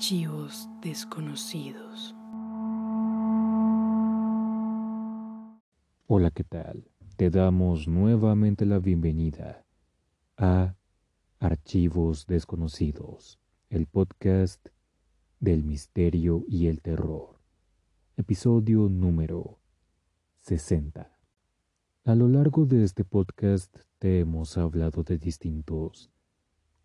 [0.00, 2.16] Archivos desconocidos.
[6.06, 6.88] Hola, ¿qué tal?
[7.16, 9.66] Te damos nuevamente la bienvenida
[10.38, 10.74] a
[11.38, 14.68] Archivos desconocidos, el podcast
[15.38, 17.38] del misterio y el terror.
[18.16, 19.58] Episodio número
[20.38, 21.14] 60.
[22.04, 26.10] A lo largo de este podcast te hemos hablado de distintos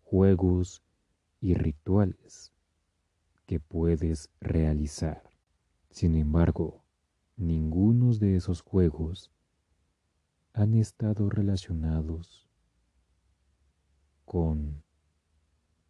[0.02, 0.82] juegos
[1.40, 2.52] y rituales
[3.46, 5.22] que puedes realizar.
[5.90, 6.84] Sin embargo,
[7.36, 9.32] ninguno de esos juegos
[10.52, 12.48] han estado relacionados
[14.24, 14.82] con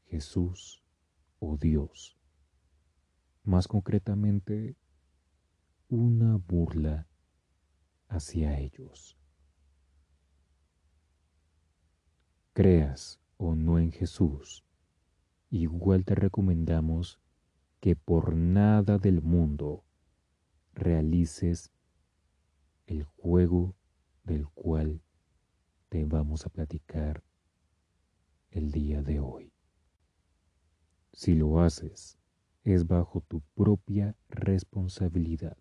[0.05, 0.85] Jesús
[1.39, 2.19] o Dios.
[3.43, 4.77] Más concretamente,
[5.89, 7.07] una burla
[8.09, 9.17] hacia ellos.
[12.53, 14.65] Creas o no en Jesús,
[15.51, 17.21] igual te recomendamos
[17.81, 19.85] que por nada del mundo
[20.75, 21.71] realices
[22.87, 23.75] el juego
[24.25, 25.03] del cual
[25.89, 27.23] te vamos a platicar
[28.51, 29.53] el día de hoy.
[31.13, 32.19] Si lo haces,
[32.65, 35.57] es bajo tu propia responsabilidad.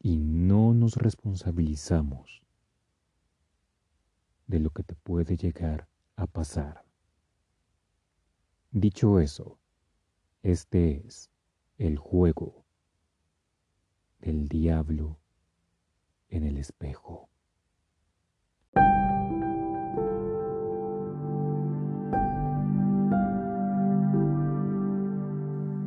[0.00, 2.42] Y no nos responsabilizamos
[4.46, 6.85] de lo que te puede llegar a pasar.
[8.78, 9.58] Dicho eso,
[10.42, 11.30] este es
[11.78, 12.66] el juego
[14.20, 15.16] del diablo
[16.28, 17.30] en el espejo.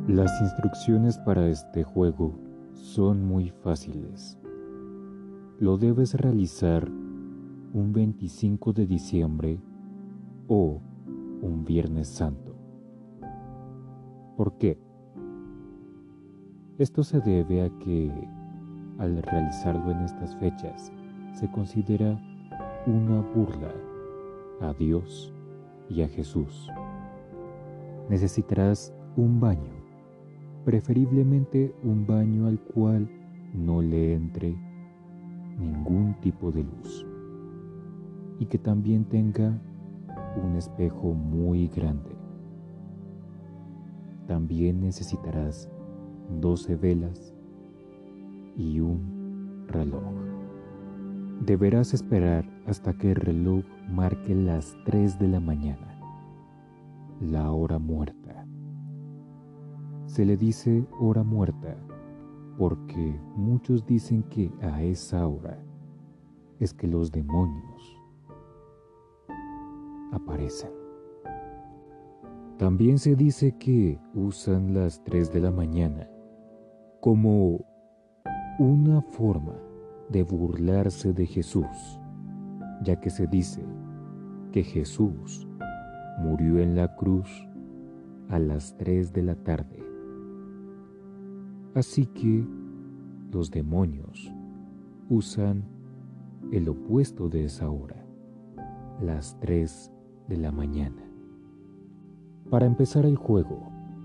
[0.08, 2.34] Las instrucciones para este juego
[2.72, 4.36] son muy fáciles.
[5.60, 9.60] Lo debes realizar un 25 de diciembre
[10.48, 10.82] o
[11.40, 12.49] un Viernes Santo.
[14.40, 14.78] ¿Por qué?
[16.78, 18.10] Esto se debe a que
[18.96, 20.90] al realizarlo en estas fechas
[21.34, 22.18] se considera
[22.86, 23.70] una burla
[24.62, 25.34] a Dios
[25.90, 26.70] y a Jesús.
[28.08, 29.74] Necesitarás un baño,
[30.64, 33.10] preferiblemente un baño al cual
[33.52, 34.56] no le entre
[35.58, 37.06] ningún tipo de luz
[38.38, 39.52] y que también tenga
[40.42, 42.09] un espejo muy grande.
[44.30, 45.68] También necesitarás
[46.40, 47.34] 12 velas
[48.56, 50.04] y un reloj.
[51.44, 56.00] Deberás esperar hasta que el reloj marque las 3 de la mañana,
[57.20, 58.46] la hora muerta.
[60.06, 61.76] Se le dice hora muerta
[62.56, 65.58] porque muchos dicen que a esa hora
[66.60, 68.00] es que los demonios
[70.12, 70.79] aparecen.
[72.60, 76.06] También se dice que usan las 3 de la mañana
[77.00, 77.64] como
[78.58, 79.54] una forma
[80.10, 81.98] de burlarse de Jesús,
[82.82, 83.64] ya que se dice
[84.52, 85.48] que Jesús
[86.18, 87.30] murió en la cruz
[88.28, 89.82] a las 3 de la tarde.
[91.74, 92.46] Así que
[93.32, 94.30] los demonios
[95.08, 95.64] usan
[96.52, 98.04] el opuesto de esa hora,
[99.00, 99.90] las 3
[100.28, 101.09] de la mañana.
[102.50, 103.60] Para empezar el juego,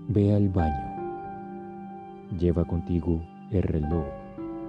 [0.06, 2.30] ve al baño.
[2.38, 3.20] Lleva contigo
[3.50, 4.04] el reloj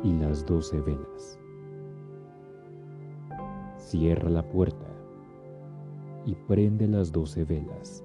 [0.03, 1.39] y las doce velas.
[3.77, 4.88] Cierra la puerta
[6.25, 8.03] y prende las doce velas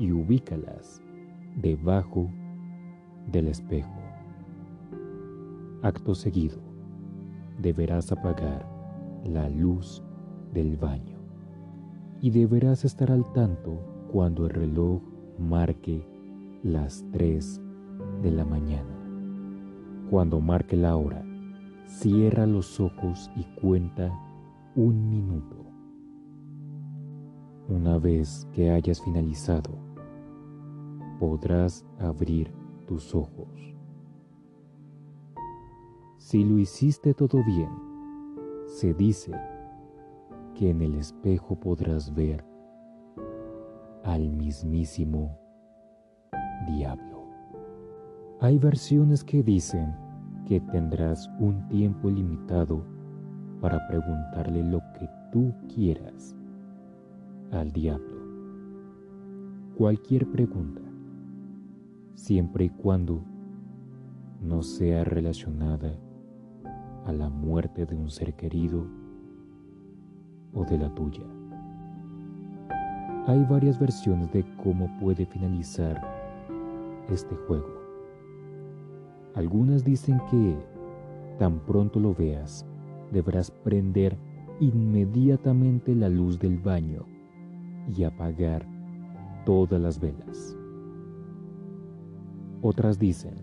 [0.00, 1.00] y ubícalas
[1.54, 2.28] debajo
[3.30, 3.94] del espejo.
[5.82, 6.58] Acto seguido,
[7.60, 8.68] deberás apagar
[9.24, 10.02] la luz
[10.52, 11.18] del baño
[12.20, 13.78] y deberás estar al tanto
[14.10, 16.06] cuando el reloj marque
[16.62, 17.60] las 3
[18.22, 18.96] de la mañana.
[20.10, 21.24] Cuando marque la hora,
[21.86, 24.12] cierra los ojos y cuenta
[24.74, 25.56] un minuto.
[27.68, 29.70] Una vez que hayas finalizado,
[31.18, 32.52] podrás abrir
[32.86, 33.48] tus ojos.
[36.18, 37.70] Si lo hiciste todo bien,
[38.66, 39.32] se dice
[40.54, 42.51] que en el espejo podrás ver
[44.04, 45.38] al mismísimo
[46.66, 47.24] diablo.
[48.40, 49.94] Hay versiones que dicen
[50.46, 52.84] que tendrás un tiempo limitado
[53.60, 56.34] para preguntarle lo que tú quieras
[57.52, 58.20] al diablo.
[59.76, 60.82] Cualquier pregunta,
[62.14, 63.22] siempre y cuando
[64.40, 65.94] no sea relacionada
[67.06, 68.86] a la muerte de un ser querido
[70.52, 71.24] o de la tuya.
[73.24, 76.02] Hay varias versiones de cómo puede finalizar
[77.08, 77.68] este juego.
[79.36, 80.56] Algunas dicen que
[81.38, 82.66] tan pronto lo veas,
[83.12, 84.18] deberás prender
[84.58, 87.06] inmediatamente la luz del baño
[87.96, 88.66] y apagar
[89.46, 90.56] todas las velas.
[92.60, 93.34] Otras dicen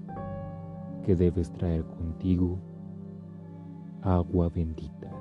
[1.05, 2.59] que debes traer contigo
[4.01, 5.18] agua bendita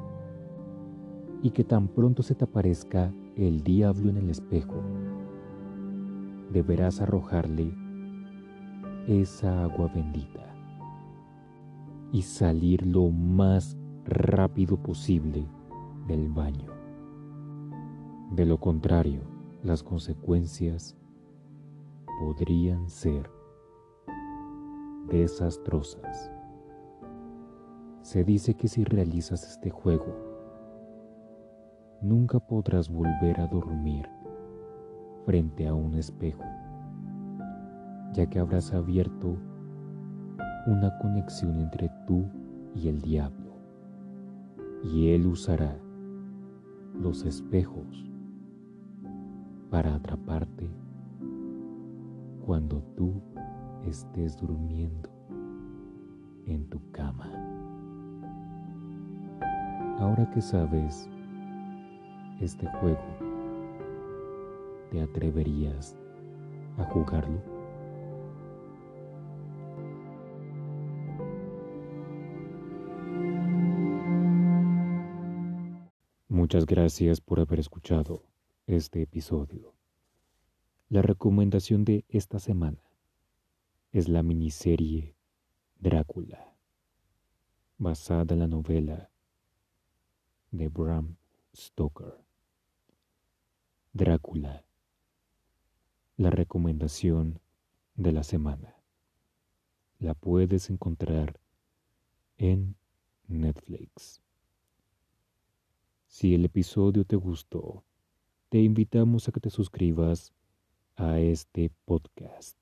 [1.43, 4.83] y que tan pronto se te aparezca el diablo en el espejo,
[6.53, 7.73] deberás arrojarle
[9.07, 10.55] esa agua bendita
[12.13, 15.47] y salir lo más rápido posible
[16.07, 16.73] del baño.
[18.33, 19.23] De lo contrario,
[19.63, 20.97] las consecuencias
[22.19, 23.31] podrían ser
[25.09, 26.31] desastrosas.
[28.03, 30.28] Se dice que si realizas este juego,
[32.01, 34.09] nunca podrás volver a dormir
[35.25, 36.45] frente a un espejo,
[38.13, 39.37] ya que habrás abierto
[40.67, 42.25] una conexión entre tú
[42.75, 43.53] y el diablo,
[44.85, 45.77] y él usará
[46.95, 48.09] los espejos
[49.71, 50.71] para atraparte
[52.47, 53.13] cuando tú
[53.85, 55.11] estés durmiendo
[56.47, 57.31] en tu cama.
[59.99, 61.11] Ahora que sabes
[62.41, 63.03] este juego,
[64.91, 65.97] ¿te atreverías
[66.77, 67.43] a jugarlo?
[76.29, 78.23] Muchas gracias por haber escuchado
[78.67, 79.75] este episodio.
[80.89, 82.83] La recomendación de esta semana
[83.93, 85.17] es la miniserie
[85.81, 86.55] Drácula,
[87.77, 89.11] basada en la novela
[90.51, 91.17] de Bram
[91.55, 92.28] Stoker.
[93.99, 94.65] Drácula,
[96.17, 97.41] la recomendación
[97.97, 98.77] de la semana.
[99.99, 101.41] La puedes encontrar
[102.37, 102.77] en
[103.27, 104.23] Netflix.
[106.07, 107.83] Si el episodio te gustó,
[108.51, 110.33] te invitamos a que te suscribas
[110.95, 112.57] a este podcast.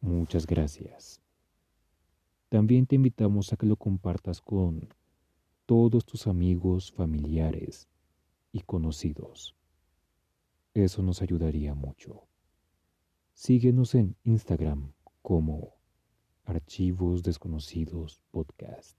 [0.00, 1.20] Muchas gracias.
[2.48, 4.88] También te invitamos a que lo compartas con
[5.66, 7.88] todos tus amigos, familiares
[8.52, 9.59] y conocidos.
[10.74, 12.28] Eso nos ayudaría mucho.
[13.32, 15.74] Síguenos en Instagram como
[16.44, 18.96] Archivos Desconocidos Podcast.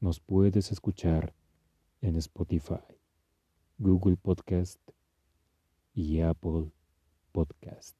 [0.00, 1.32] Nos puedes escuchar
[2.00, 2.82] en Spotify,
[3.78, 4.80] Google Podcast
[5.94, 6.72] y Apple
[7.30, 7.96] Podcast.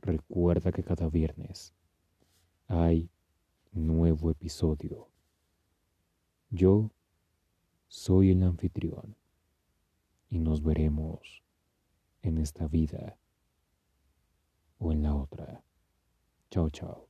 [0.00, 1.74] Recuerda que cada viernes
[2.68, 3.10] hay
[3.72, 5.08] nuevo episodio.
[6.48, 6.92] Yo
[7.88, 9.17] soy el anfitrión
[10.30, 11.42] y nos veremos
[12.22, 13.18] en esta vida
[14.78, 15.62] o en la otra.
[16.50, 17.08] Chao, chao.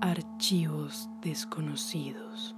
[0.00, 2.57] Archivos desconocidos.